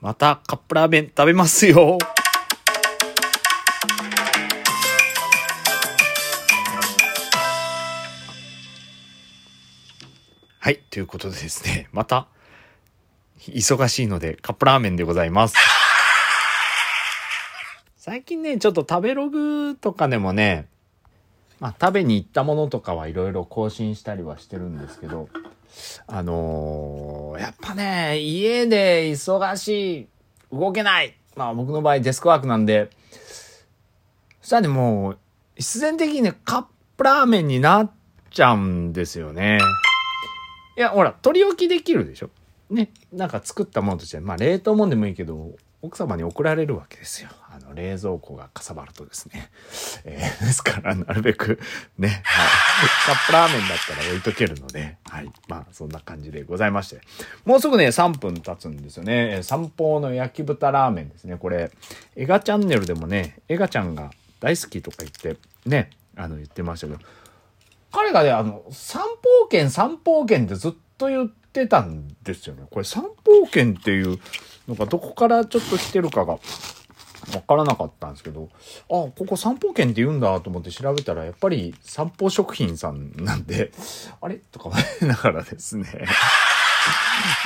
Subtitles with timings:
[0.00, 1.98] またカップラーメン食べますよ。
[10.58, 10.78] はい。
[10.90, 12.28] ということでですね、また、
[13.48, 15.56] 忙しいのでカップラーメンでございます。
[17.98, 20.66] 最近ね、ちょっと食べログとかでもね、
[21.58, 25.28] まあ食べに行ったものとかはいろいろ更新したりはしてるんですけど、
[26.06, 30.08] あのーやっぱね、家で忙しい、
[30.52, 31.16] 動けない。
[31.36, 32.90] まあ僕の場合デスクワークなんで、
[34.40, 35.18] そしたらね、もう、
[35.56, 36.64] 必然的にね、カッ
[36.96, 37.90] プラーメンになっ
[38.30, 39.58] ちゃうんですよね。
[40.76, 42.30] いや、ほら、取り置きできるでしょ
[42.70, 42.90] ね。
[43.12, 47.30] なんか作ったものとして、まあ冷凍もんでもいいけど、奥様に送られるわけですよ。
[47.48, 49.50] あの、冷蔵庫がかさばるとですね。
[50.04, 51.58] えーですから、なるべく、
[51.98, 52.88] ね、はい。
[53.06, 55.30] カップラーメンだったら置いとけるので、はい。
[55.48, 57.00] まあ、そんな感じでございまして。
[57.44, 59.36] もうすぐね、3分経つんですよね。
[59.36, 61.36] えー三宝の焼き豚ラーメンですね。
[61.36, 61.70] これ、
[62.14, 67.00] エガチャンネルでもね、エガちゃんが大好きとか言って、ね、あの、言ってましたけど、
[67.92, 69.16] 彼がね、あの、三宝
[69.50, 72.64] 券、三宝券ってずっと言ってたんですよね。
[72.70, 74.18] これ三宝券っていう
[74.70, 76.40] のがどこからちょっと来てるかがわ
[77.46, 78.52] からなかったんですけど、あ、
[78.88, 83.72] ここ三宝券って言うんだと思って調べたら、やっぱり三宝食品さんなんで、
[84.20, 84.36] あれ？
[84.50, 85.86] とか思いながらですね。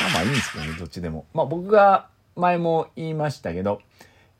[0.00, 1.24] まあまあいいんですけどね、どっちでも。
[1.32, 3.80] まあ僕が前も言いましたけど、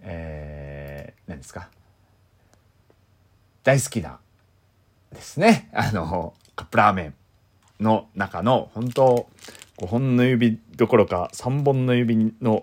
[0.00, 1.68] えー、何ですか？
[3.64, 4.18] 大好きな
[5.12, 5.70] ですね。
[5.72, 7.14] あの、カップラーメン
[7.80, 9.28] の中の本当
[9.82, 12.62] 5本の指どころか3本の指の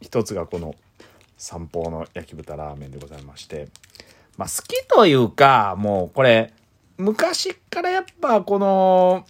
[0.00, 0.74] 一つがこの
[1.36, 3.68] 三宝の焼き豚ラーメンでございまして。
[4.36, 6.52] まあ好きというか、もうこれ、
[6.96, 9.24] 昔からやっぱこの、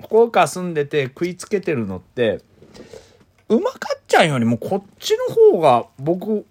[0.00, 2.40] 福岡住んでて食いつけてるのって、
[3.48, 6.44] うまかっちゃんよりもこっちの方が僕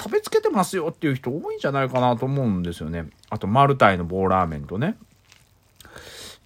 [0.00, 3.06] 食べつけてますよっていう人多いんじゃないかなと思うんですよね。
[3.28, 4.96] あと、マルタイの棒ラーメンとね。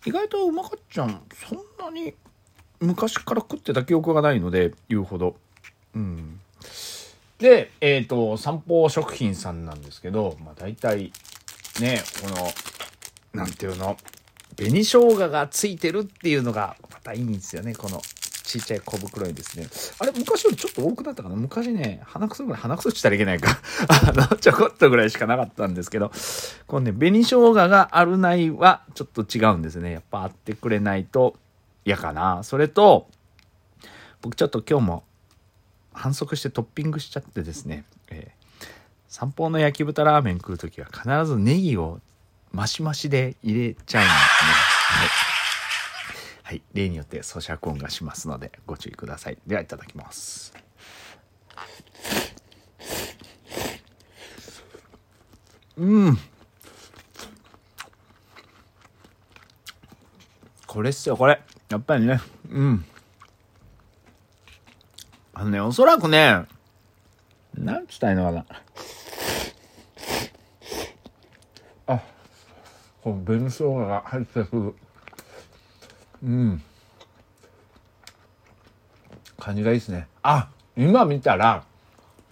[0.07, 2.15] 意外とうまかっちゃん、そんなに
[2.83, 5.37] 昔から食ってた記憶がないので、言うほど。
[5.95, 6.41] うん。
[7.39, 11.13] で、えっ、と、三宝食品さんなんですけど、まあ大体、
[11.81, 12.53] ね、この、
[13.33, 13.97] なんていうの、
[14.57, 18.03] 紅生姜がついてるっていうのが、またいいんですよね、この。
[18.45, 19.67] ちっちゃい小袋にですね。
[19.99, 21.37] あれ、昔よりちょっと多くなったかな？
[21.37, 23.61] 昔ね、鼻くそぐらい、鼻くそって言ったらいけないか。
[23.89, 26.11] あの、ちょこっとぐらいしかなかったんですけど、
[26.67, 29.93] このね、紅生姜があるないはちょっと違うんですね。
[29.93, 31.37] やっぱあってくれないと
[31.85, 32.43] 嫌かな。
[32.43, 33.09] それと、
[34.21, 35.05] 僕ちょっと今日も
[35.93, 38.67] 反則してトッピングしちゃってですね、えー、
[39.09, 42.01] 三宝の焼き豚ラーメン食うときは必ずネギを
[42.53, 44.19] マシマシで入れちゃうんですね。
[44.85, 45.09] はい。
[46.43, 46.63] はい。
[46.75, 49.39] 例によって咀嚼音がしますのでご注意ください。
[49.47, 50.55] では、いただきます。
[55.77, 56.19] うん。
[60.67, 61.43] これっすよ、これ。
[61.73, 62.21] やっぱりね。
[62.51, 62.85] うん。
[65.33, 66.45] あのね、おそらくね、
[67.55, 68.45] なんつったいいのかな。
[71.87, 72.03] あ、
[73.03, 74.75] この紅生姜が入ってくる。
[76.25, 76.63] うん。
[79.39, 80.09] 感じがいいですね。
[80.23, 81.65] あ、今見たら、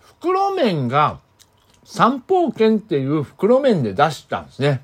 [0.02, 1.20] 袋麺が
[1.84, 4.82] 三宝券っていう袋麺で出したんですね。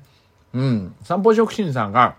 [0.53, 0.95] うん。
[1.03, 2.15] 三宝食品さんが、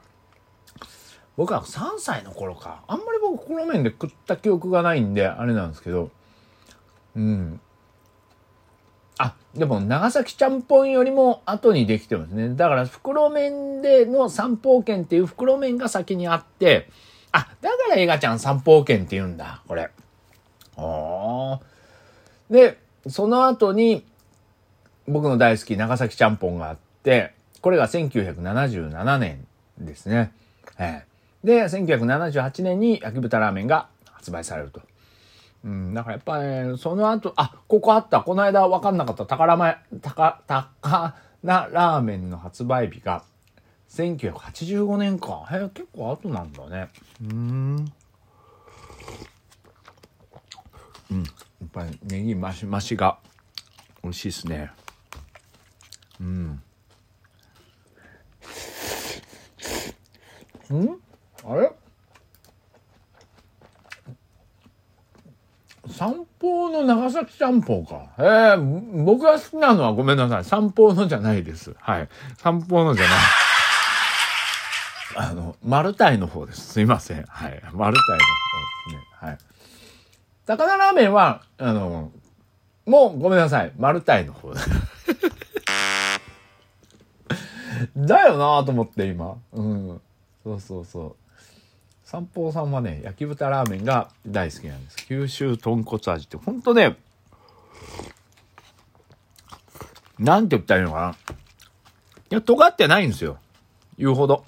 [1.38, 2.82] 僕は3歳の頃か。
[2.88, 6.10] あんまり僕袋麺で食った記憶がないんで、あれなんですけど。
[7.14, 7.60] うん。
[9.18, 12.56] あ、でも長崎ちゃんぽんよりも後にできてますね。
[12.56, 16.90] だから袋麺での三宝券っていう袋麺が先にあって、
[17.30, 19.90] あ、だから映画ちゃん三宝券って言うんだ、これ。
[20.76, 21.60] ああ。
[22.50, 24.04] で、その後に、
[25.06, 29.46] 僕の大好き長崎ちゃんぽんがあって、これが1977年
[29.78, 30.32] ですね。
[30.80, 31.07] ええ
[31.44, 34.80] で、1978年に焼豚ラーメンが発売されると。
[35.64, 38.20] うん、だからやっぱね、その後、あ、ここあった。
[38.22, 43.24] この間分かんなかった宝前、高、高なラーメンの発売日が、
[43.90, 45.46] 1985年か。
[45.50, 46.88] へえ、結構後なんだね。
[47.22, 47.92] うーん。
[51.10, 51.22] うん。
[51.22, 51.24] や
[51.64, 53.18] っぱりネギマシマシが
[54.02, 54.70] 美味しいですね。
[56.20, 56.62] うん。
[60.70, 61.00] うん？
[61.48, 61.70] あれ？
[65.88, 68.10] 三宝の長崎ちゃんぽんか。
[68.18, 70.44] ええ僕が好きなのはごめんなさい。
[70.44, 71.74] 三宝のじゃないです。
[71.78, 72.08] はい。
[72.36, 73.16] 三宝のじゃない。
[75.16, 76.74] あの、マルタイの方です。
[76.74, 77.24] すいません。
[77.24, 77.62] はい。
[77.72, 78.60] マルタイの方
[78.90, 79.02] ですね。
[79.28, 79.38] はい。
[80.44, 82.12] 高菜ラーメンは、あの、
[82.84, 83.72] もうごめんなさい。
[83.78, 84.60] マルタイの方だ。
[87.96, 89.36] だよなと思って今。
[89.52, 90.00] うん。
[90.44, 91.16] そうそうそう。
[92.10, 94.96] 三宝さんはね、焼き豚ラーメンが大好きなんです。
[95.04, 96.96] 九州豚骨味って、ほんとね、
[100.18, 101.10] なんて言ったらいいのかな。
[101.10, 101.14] い
[102.30, 103.36] や、尖ってないんですよ。
[103.98, 104.46] 言うほど。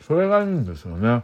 [0.00, 1.22] それがいいんですよね。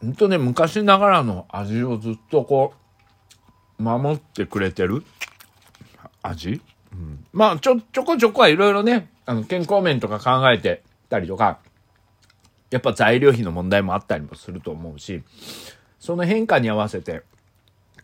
[0.00, 2.74] ほんとね、昔ながらの味をずっとこ
[3.80, 5.02] う、守ってくれてる
[6.22, 6.62] 味
[6.92, 11.58] うん、まあ、ちょ、ちょこちょこはいろいろね、あの、健康面とか考えてたりとか、
[12.70, 15.22] やっぱ材料費の問題もあったりもすると思うし、
[15.98, 17.22] その変化に合わせて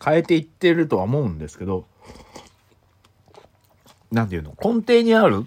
[0.03, 1.85] 変えていってるとは思うんですけど、
[4.11, 5.45] なんていうの、根底にある、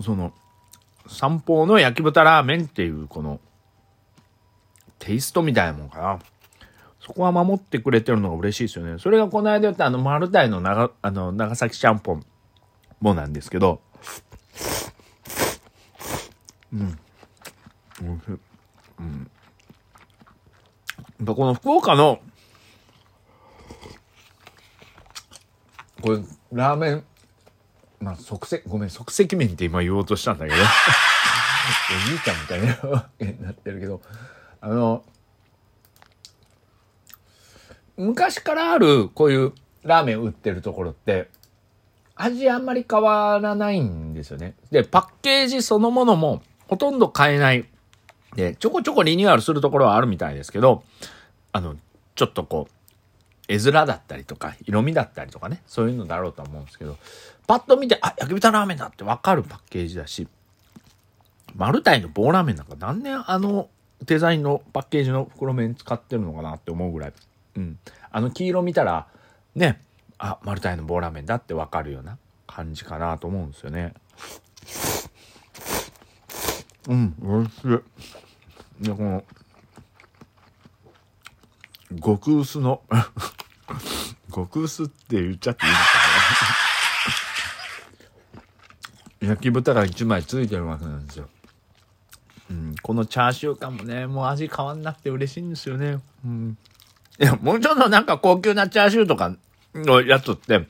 [0.00, 0.32] その、
[1.08, 3.40] 三方の焼き豚ラーメンっていう、この、
[4.98, 6.18] テイストみたいなもんかな。
[7.04, 8.98] そこは守ってくれてるのが嬉しいですよね。
[9.00, 12.24] それがこの間言ったあの、マルタイの長、あの、長崎ちゃんぽん
[13.00, 13.82] もなんですけど、
[16.72, 16.98] うん。
[18.00, 18.30] 美味しい
[19.00, 19.30] うん。
[21.18, 22.20] やっぱこの福岡の、
[26.00, 26.18] これ、
[26.52, 27.04] ラーメン、
[27.98, 34.00] まあ、即席、ごめん、即席麺って今言おうとしたんだけど、 おじいちゃんみたいなわけになってるけど、
[34.60, 35.04] あの、
[38.02, 39.52] 昔からあるこういう
[39.84, 41.28] ラーメン売ってるところって、
[42.14, 44.54] 味あんまり変わらないんですよね。
[44.70, 47.66] で、パッケージそのものもほとんど変えない。
[48.34, 50.82] で、ちょこちょこリニューアルするところはあるみたいですけど、
[51.52, 51.76] あの、
[52.14, 52.72] ちょっとこう、
[53.48, 56.96] 絵面だったりとか、色味だったりとかね、そういうのだろうと思うんですけど、
[57.46, 60.28] パッと見て、あ、焼き豚ラーメンだってわかるパッケージだし、
[61.54, 63.68] マルタイの棒ラーメンなんか何年あの
[64.06, 67.12] デザインのパッケージの袋麺使ってるのかなって思うぐらい
[67.56, 67.78] うん。
[68.10, 69.06] あの黄色見たら、
[69.54, 69.82] ね、
[70.18, 73.94] あ、マルタイの棒ラーメンだってわかるような感じかなと思うんですよね。
[76.88, 78.84] うん、おいしい。
[78.84, 79.24] で、この、
[82.02, 82.82] 極薄の
[84.34, 85.84] 極薄って言っちゃっていいのか
[89.20, 91.28] な 焼き豚が1枚ついてるわけなんですよ。
[92.50, 96.00] うん、このチャーシュー感もね、もう味変わんなくて嬉しいんですよね。
[96.24, 96.58] うん。
[97.18, 99.36] いや、もうちょっとなんか高級なチャーシューとか
[99.74, 100.66] のやつって、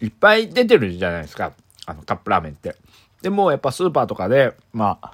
[0.00, 1.52] いっぱい出てるじゃないですか。
[1.86, 2.76] あの、カップラーメンって。
[3.22, 5.12] でも、やっぱスーパーとかで、まあ、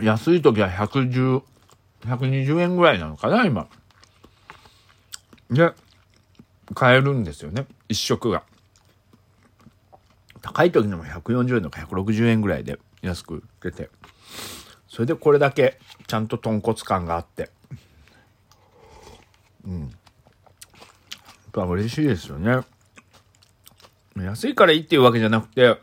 [0.00, 1.42] 安い時は110、
[2.06, 3.68] 120円ぐらいなのかな、今。
[5.50, 5.72] で、
[6.74, 7.66] 買えるんですよね。
[7.88, 8.42] 一食が。
[10.40, 13.90] 高い時でも140円とか160円ぐらいで安く売ってて。
[14.92, 17.48] それでこれだけちゃんと豚骨感があって。
[19.66, 19.80] うん。
[19.80, 19.90] やっ
[21.50, 22.60] ぱ嬉しいですよね。
[24.18, 25.78] 安いからいいっていうわけじゃなくて、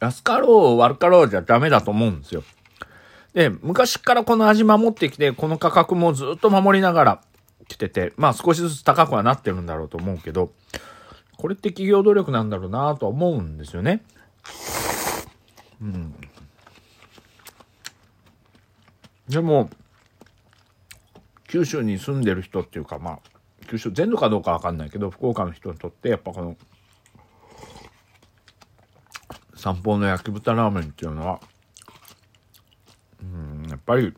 [0.00, 2.42] 安かろう悪かろうじゃダメだと思うんですよ。
[3.34, 7.22] で、昔からこの味守ってきて、この価格もずっと守りながら
[7.68, 10.52] 来てて、まあ少しずつ高くはなってるんだろうと思うけど、
[11.36, 14.02] これって企業努力なんだろうなと思うんですよね。
[15.82, 16.14] うん。
[19.28, 19.70] でも、
[21.48, 23.20] 九州に住んでる人っていうか、まあ、
[23.68, 26.56] 九州全土かどうかわかんないけど、福岡の人にとって、やっぱこの、
[29.56, 31.40] 三方の焼き豚ラーメンっていうのは、
[33.20, 34.14] うん、やっぱり、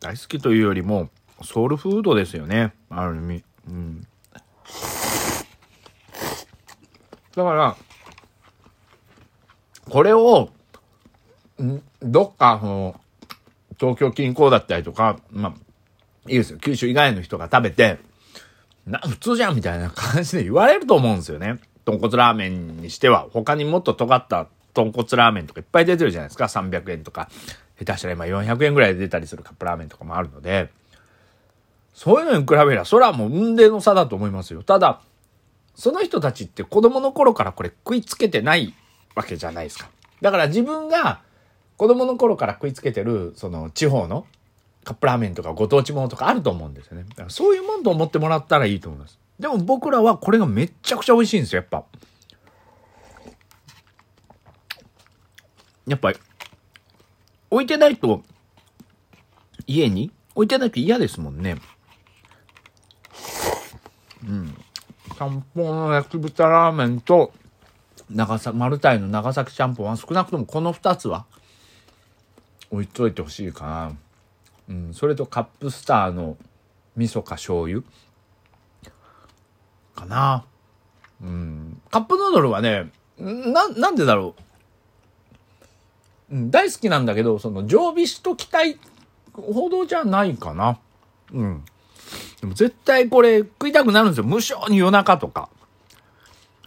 [0.00, 1.08] 大好きというよりも、
[1.42, 2.74] ソウルフードですよね。
[2.90, 3.44] ある意味。
[3.68, 4.06] うん。
[7.34, 7.76] だから、
[9.88, 10.50] これを、
[12.02, 12.99] どっか、その、
[13.80, 15.52] 東京近郊だったりとか、まあ、
[16.28, 16.58] いいですよ。
[16.58, 17.98] 九州以外の人が食べて、
[18.86, 21.58] な、普通じゃんみたいな感じで言われると思うんですよね。
[21.86, 26.44] 豚骨ラーメンにしては、他にもっと尖った豚骨ラーメンとかいっぱい出てるじゃないですか。
[26.44, 27.30] 300円とか。
[27.78, 30.70] 下手したら今400円ぐらいで出たりするカップラーメンとかもあるので、
[31.94, 34.62] そういうのに比べりゃ、それはもう運命の差だと思いますよ。
[34.62, 35.00] ただ、
[35.74, 38.74] その人たちって子供の頃からこれ食いつけてない
[39.14, 39.88] わけじゃないですか。
[40.20, 41.22] だから自分が
[41.80, 44.26] 子供の頃から食いつけてる、その地方の
[44.84, 47.06] カップラーメンとかご当地ものとかあると思うんですよね。
[47.28, 49.18] そういうもんと思ってもらったらいいと思います。
[49.38, 51.84] でも僕らはこれがめちゃくちゃ美味しいんですよ、やっぱ。
[55.86, 56.18] やっぱり、
[57.48, 58.24] 置いてないと、
[59.66, 60.12] 家に？
[60.34, 61.56] 置いてないと嫌ですもんね。
[64.28, 64.54] うん。
[65.16, 67.32] ちゃんぽんの焼き豚ラーメンと、
[68.10, 71.24] 長崎、マルタイの長崎ちゃんぽんは少なくともこの2つは
[72.70, 73.92] 置いといてほしいかな。
[74.68, 76.36] うん、それとカップスターの
[76.96, 77.82] 味噌か醤油
[79.94, 80.44] かな。
[81.22, 81.82] うん。
[81.90, 84.34] カップヌードルはね、な、なんでだろ
[86.30, 86.34] う。
[86.34, 88.78] うん、大好きなんだけど、その常備しときたい
[89.32, 90.78] ほどじゃないかな。
[91.32, 91.64] うん。
[92.40, 94.24] でも絶対これ食いたくなるんですよ。
[94.24, 95.48] 無性に夜中とか。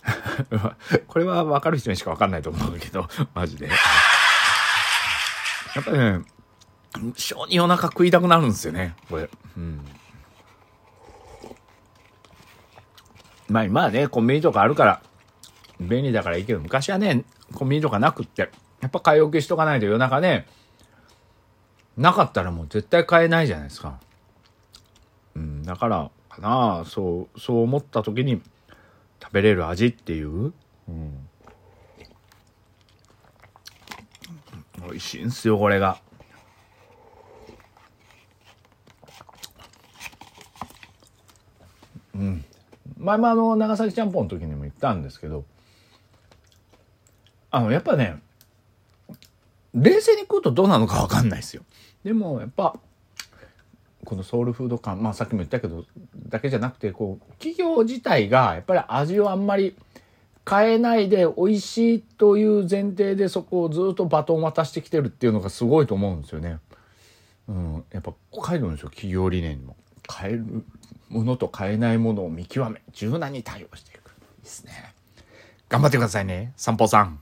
[1.07, 3.69] これは分かる人にしか分かんないと思うけど、マジで。
[5.75, 6.22] やっぱりね、
[7.00, 9.30] 無性に夜中食いたくなるんですよね、これ。
[9.58, 9.86] うん。
[13.50, 15.01] まあ今はね、コンビニとかあるから、
[15.80, 18.50] 便利だからいいけど、昔はね、コンビニとかなくって、
[18.82, 20.48] やっぱ買い置きしとかないと夜中ね、
[21.98, 24.00] なかったらもう絶対買えないじゃないですか。
[25.36, 28.42] うん、だからかなそう、そう思った時に
[29.22, 30.53] 食べれる味っていう、
[30.88, 31.27] うん。
[34.87, 35.99] 美味しいんすよ、これが。
[42.15, 42.45] うん。
[42.97, 45.45] 前もあの、長崎ちゃんぽんの時にも言ったんですけど、
[47.51, 48.17] あの、やっぱね、
[49.73, 51.63] 冷静に食うとどうなのかわかんないですよ。
[52.03, 52.75] でも、やっぱ、
[54.05, 55.85] このソウルフード感、まあさっきも言ったけど、
[56.29, 59.75] だけじゃなくて、こう、企業自体がやっぱり味をあんまり
[60.50, 66.59] 変えないで美味しいという前提でそこをずっとバトン渡してきてるっていうのがすごいと思うんですよね。
[67.47, 69.75] うん、やっぱ書いてるんですよ、企業理念にも。
[70.12, 70.65] 変える
[71.09, 74.09] ものと変えないものを見極め、柔軟に対応していく。
[74.09, 74.93] いいですね。
[75.69, 77.19] 頑張ってくださいね、散歩さん。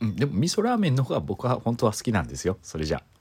[0.00, 2.58] うん、でも味噌ラーメンの方が僕は本当は好きなんですよ。
[2.62, 3.15] それじゃあ。